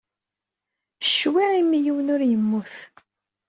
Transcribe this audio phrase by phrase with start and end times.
[1.11, 2.73] Ccwi imi yiwen ur yemmut.